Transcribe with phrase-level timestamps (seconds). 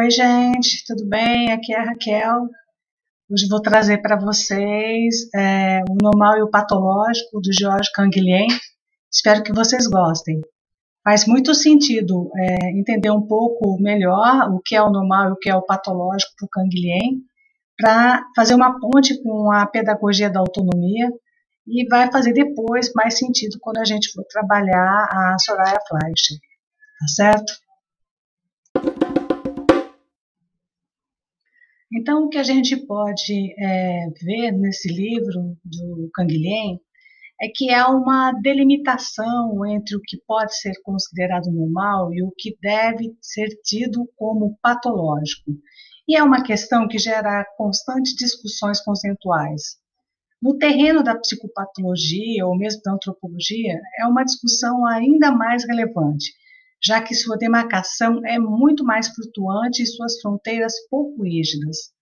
[0.00, 1.52] Oi, gente, tudo bem?
[1.52, 2.48] Aqui é a Raquel.
[3.30, 8.48] Hoje vou trazer para vocês é, o normal e o patológico do George Canguilhem.
[9.12, 10.40] Espero que vocês gostem.
[11.04, 15.36] Faz muito sentido é, entender um pouco melhor o que é o normal e o
[15.36, 17.20] que é o patológico para o Canguilhem,
[17.76, 21.12] para fazer uma ponte com a pedagogia da autonomia
[21.66, 26.38] e vai fazer depois mais sentido quando a gente for trabalhar a Soraya Fleischer,
[27.00, 27.52] tá certo?
[31.92, 36.80] Então, o que a gente pode é, ver nesse livro do Canguilhem
[37.42, 42.56] é que há uma delimitação entre o que pode ser considerado normal e o que
[42.60, 45.50] deve ser tido como patológico.
[46.06, 49.80] E é uma questão que gera constantes discussões conceituais.
[50.40, 56.32] No terreno da psicopatologia ou mesmo da antropologia, é uma discussão ainda mais relevante,
[56.82, 61.92] já que sua demarcação é muito mais flutuante e suas fronteiras pouco rígidas.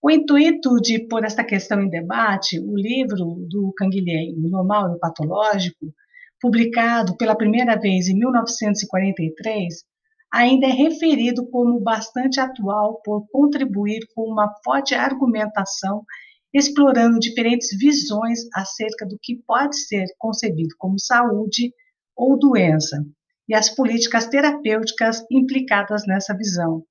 [0.00, 3.16] O intuito de pôr esta questão em debate, o livro
[3.48, 5.92] do Canguilhem, O Normal e o Patológico,
[6.40, 9.84] publicado pela primeira vez em 1943,
[10.32, 16.04] ainda é referido como bastante atual por contribuir com uma forte argumentação
[16.52, 21.72] explorando diferentes visões acerca do que pode ser concebido como saúde
[22.16, 23.04] ou doença,
[23.48, 26.84] e as políticas terapêuticas implicadas nessa visão.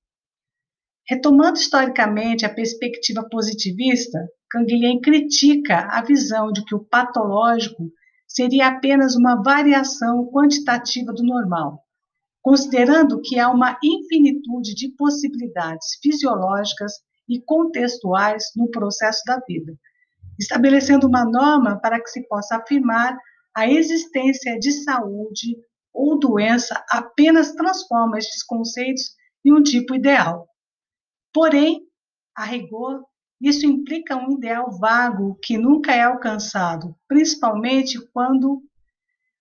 [1.07, 7.91] Retomando historicamente a perspectiva positivista, Canguilhem critica a visão de que o patológico
[8.27, 11.81] seria apenas uma variação quantitativa do normal,
[12.41, 16.93] considerando que há uma infinitude de possibilidades fisiológicas
[17.29, 19.73] e contextuais no processo da vida,
[20.39, 23.17] estabelecendo uma norma para que se possa afirmar
[23.55, 25.57] a existência de saúde
[25.97, 30.47] ou doença apenas transforma estes conceitos em um tipo ideal.
[31.33, 31.81] Porém,
[32.35, 33.03] a rigor,
[33.41, 38.61] isso implica um ideal vago que nunca é alcançado, principalmente quando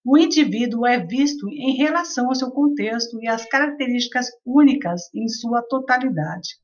[0.05, 5.63] o indivíduo é visto em relação ao seu contexto e às características únicas em sua
[5.63, 6.57] totalidade.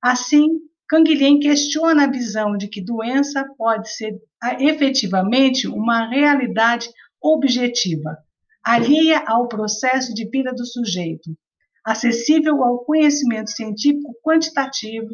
[0.00, 4.20] Assim, Canguilhem questiona a visão de que doença pode ser
[4.60, 6.88] efetivamente uma realidade
[7.20, 8.16] objetiva,
[8.66, 11.30] alheia ao processo de vida do sujeito,
[11.84, 15.08] acessível ao conhecimento científico quantitativo,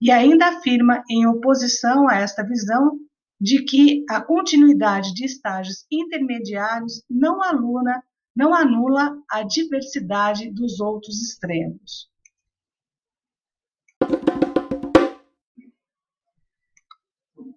[0.00, 2.98] e ainda afirma, em oposição a esta visão,
[3.38, 8.02] de que a continuidade de estágios intermediários não, aluna,
[8.34, 12.08] não anula a diversidade dos outros extremos.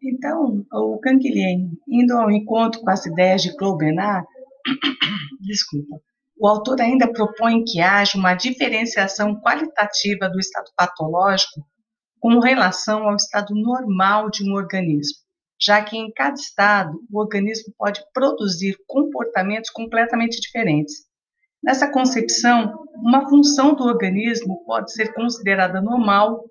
[0.01, 4.28] Então, o Canquilhem, indo ao encontro com as ideias de Claude Bernard,
[5.41, 6.02] desculpa,
[6.38, 11.66] o autor ainda propõe que haja uma diferenciação qualitativa do estado patológico
[12.19, 15.18] com relação ao estado normal de um organismo,
[15.59, 21.09] já que em cada estado o organismo pode produzir comportamentos completamente diferentes.
[21.62, 26.46] Nessa concepção, uma função do organismo pode ser considerada normal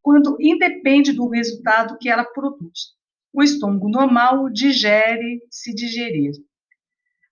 [0.00, 2.92] quando independe do resultado que ela produz.
[3.32, 6.32] O estômago normal digere se digerir.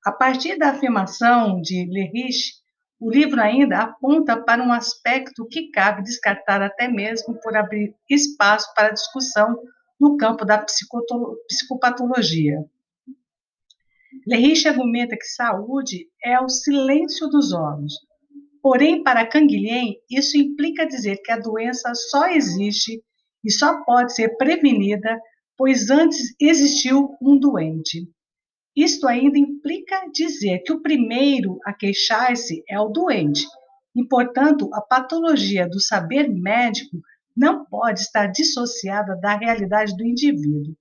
[0.05, 2.55] A partir da afirmação de Lerich,
[2.99, 8.72] o livro ainda aponta para um aspecto que cabe descartar até mesmo por abrir espaço
[8.75, 9.59] para discussão
[10.00, 12.65] no campo da psicopatologia.
[14.27, 17.93] Lerich argumenta que saúde é o silêncio dos órgãos.
[18.62, 23.03] Porém, para Canguilhem, isso implica dizer que a doença só existe
[23.44, 25.19] e só pode ser prevenida,
[25.56, 28.09] pois antes existiu um doente.
[28.76, 33.44] Isto ainda implica dizer que o primeiro a queixar-se é o doente,
[33.94, 37.00] e, portanto, a patologia do saber médico
[37.36, 40.75] não pode estar dissociada da realidade do indivíduo.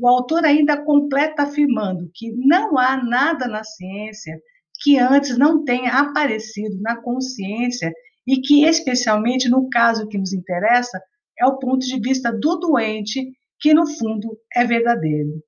[0.00, 4.40] O autor ainda completa afirmando que não há nada na ciência
[4.80, 7.92] que antes não tenha aparecido na consciência
[8.26, 11.02] e que, especialmente no caso que nos interessa,
[11.38, 15.42] é o ponto de vista do doente, que no fundo é verdadeiro.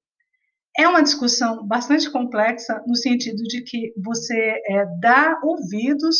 [0.80, 4.34] É uma discussão bastante complexa no sentido de que você
[4.66, 6.16] é, dá ouvidos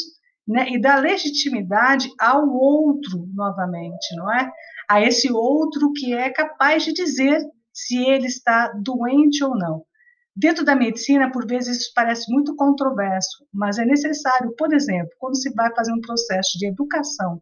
[0.47, 4.53] né, e dá legitimidade ao outro novamente, não é?
[4.87, 7.41] A esse outro que é capaz de dizer
[7.73, 9.83] se ele está doente ou não.
[10.37, 15.41] Dentro da medicina, por vezes isso parece muito controverso, mas é necessário, por exemplo, quando
[15.41, 17.41] se vai fazer um processo de educação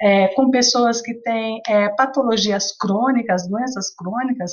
[0.00, 4.52] é, com pessoas que têm é, patologias crônicas, doenças crônicas,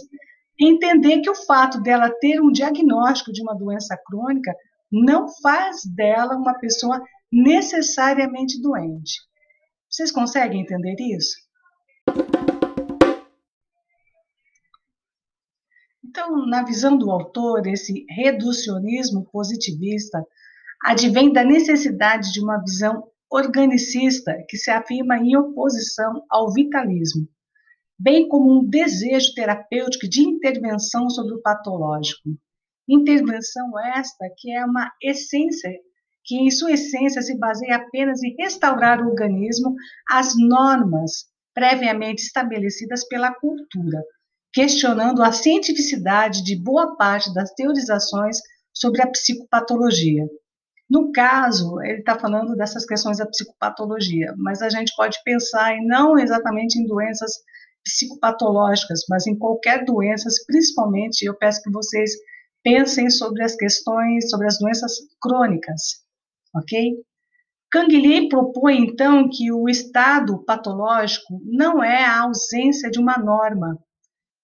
[0.61, 4.53] entender que o fato dela ter um diagnóstico de uma doença crônica
[4.91, 9.19] não faz dela uma pessoa necessariamente doente.
[9.89, 11.35] Vocês conseguem entender isso?
[16.03, 20.21] Então, na visão do autor, esse reducionismo positivista
[20.83, 27.27] advém da necessidade de uma visão organicista que se afirma em oposição ao vitalismo,
[28.01, 32.29] bem como um desejo terapêutico de intervenção sobre o patológico.
[32.89, 35.69] Intervenção esta que é uma essência,
[36.25, 39.75] que em sua essência se baseia apenas em restaurar o organismo
[40.09, 44.01] às normas previamente estabelecidas pela cultura,
[44.51, 48.39] questionando a cientificidade de boa parte das teorizações
[48.73, 50.25] sobre a psicopatologia.
[50.89, 56.17] No caso, ele está falando dessas questões da psicopatologia, mas a gente pode pensar não
[56.17, 57.31] exatamente em doenças
[57.83, 62.11] psicopatológicas, mas em qualquer doença, principalmente eu peço que vocês
[62.63, 65.81] pensem sobre as questões, sobre as doenças crônicas,
[66.55, 66.93] ok?
[67.71, 73.79] Canguilhem propõe então que o estado patológico não é a ausência de uma norma,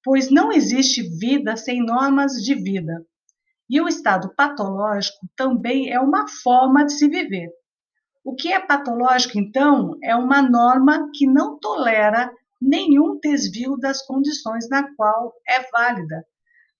[0.04, 3.06] pois não existe vida sem normas de vida.
[3.70, 7.50] E o estado patológico também é uma forma de se viver.
[8.24, 12.32] O que é patológico, então, é uma norma que não tolera
[12.62, 16.26] nenhum desvio das condições na qual é válida,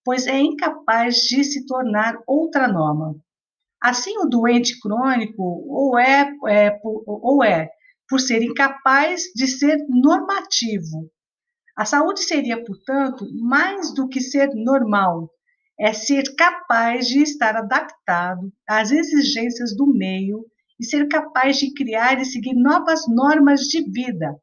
[0.04, 3.14] pois é incapaz de se tornar outra norma.
[3.80, 7.70] Assim, o doente crônico ou é, é ou é
[8.08, 11.10] por ser incapaz de ser normativo.
[11.76, 15.30] A saúde seria, portanto, mais do que ser normal,
[15.78, 20.44] é ser capaz de estar adaptado às exigências do meio
[20.80, 24.34] e ser capaz de criar e seguir novas normas de vida,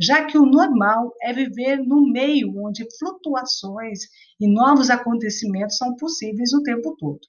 [0.00, 4.00] já que o normal é viver num meio onde flutuações
[4.40, 7.20] e novos acontecimentos são possíveis o tempo todo.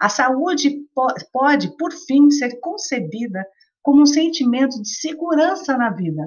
[0.00, 0.80] A saúde
[1.30, 3.44] pode, por fim, ser concebida
[3.82, 6.26] como um sentimento de segurança na vida,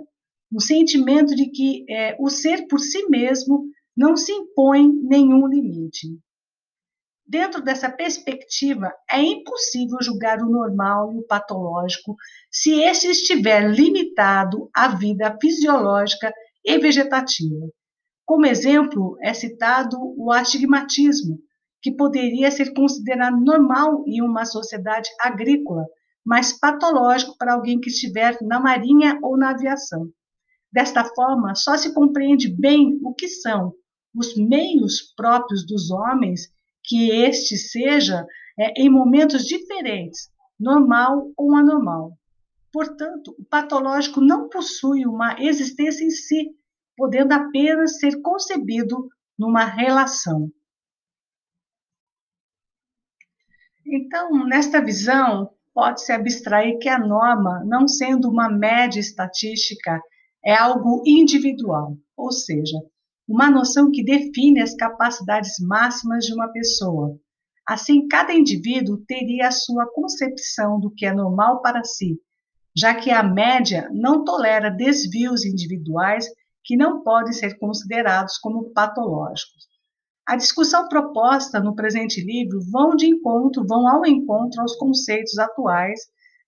[0.53, 3.65] um sentimento de que é, o ser por si mesmo
[3.97, 6.07] não se impõe nenhum limite.
[7.25, 12.15] Dentro dessa perspectiva, é impossível julgar o normal e o patológico
[12.51, 16.33] se este estiver limitado à vida fisiológica
[16.63, 17.67] e vegetativa.
[18.25, 21.39] Como exemplo, é citado o astigmatismo,
[21.81, 25.85] que poderia ser considerado normal em uma sociedade agrícola,
[26.25, 30.09] mas patológico para alguém que estiver na marinha ou na aviação.
[30.71, 33.73] Desta forma, só se compreende bem o que são
[34.15, 36.52] os meios próprios dos homens
[36.83, 38.25] que este seja
[38.59, 42.17] é, em momentos diferentes, normal ou anormal.
[42.71, 46.49] Portanto, o patológico não possui uma existência em si,
[46.97, 49.07] podendo apenas ser concebido
[49.37, 50.51] numa relação.
[53.85, 60.01] Então, nesta visão, pode-se abstrair que a norma, não sendo uma média estatística,
[60.43, 62.77] é algo individual, ou seja,
[63.27, 67.17] uma noção que define as capacidades máximas de uma pessoa.
[67.65, 72.19] Assim, cada indivíduo teria a sua concepção do que é normal para si,
[72.75, 76.25] já que a média não tolera desvios individuais
[76.65, 79.67] que não podem ser considerados como patológicos.
[80.25, 85.99] A discussão proposta no presente livro vão de encontro, vão ao encontro aos conceitos atuais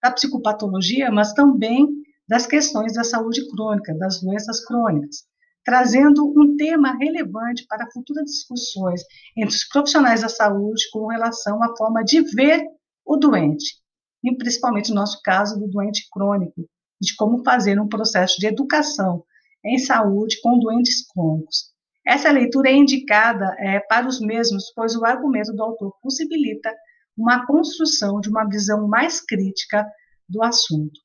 [0.01, 1.87] da psicopatologia, mas também
[2.27, 5.25] das questões da saúde crônica, das doenças crônicas
[5.65, 9.01] trazendo um tema relevante para futuras discussões
[9.35, 12.63] entre os profissionais da saúde com relação à forma de ver
[13.03, 13.75] o doente,
[14.23, 16.69] e principalmente no nosso caso do doente crônico,
[17.01, 19.23] de como fazer um processo de educação
[19.65, 21.73] em saúde com doentes crônicos.
[22.07, 26.71] Essa leitura é indicada é, para os mesmos, pois o argumento do autor possibilita
[27.17, 29.85] uma construção de uma visão mais crítica
[30.29, 31.04] do assunto.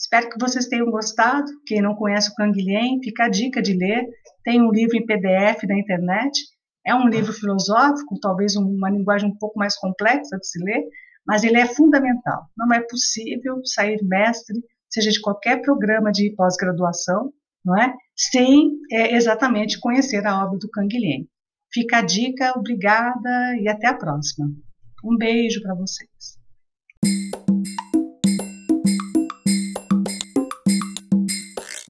[0.00, 1.44] Espero que vocês tenham gostado.
[1.66, 4.08] Quem não conhece o Canguilhem, fica a dica de ler.
[4.42, 6.40] Tem um livro em PDF na internet.
[6.86, 10.82] É um livro filosófico, talvez uma linguagem um pouco mais complexa de se ler,
[11.26, 12.46] mas ele é fundamental.
[12.56, 17.30] Não é possível sair mestre, seja de qualquer programa de pós-graduação,
[17.62, 21.28] não é, sem é, exatamente conhecer a obra do Canguilhem.
[21.70, 24.48] Fica a dica, obrigada e até a próxima.
[25.04, 26.39] Um beijo para vocês.